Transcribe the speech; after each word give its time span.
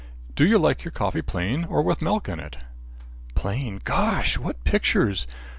"Do 0.33 0.47
you 0.47 0.57
like 0.57 0.83
your 0.83 0.91
coffee 0.91 1.21
plain 1.21 1.63
or 1.65 1.83
with 1.83 2.01
milk 2.01 2.27
in 2.27 2.39
it?" 2.39 2.57
"Plain. 3.35 3.81
Gosh! 3.83 4.35
what 4.35 4.63
pictures! 4.63 5.27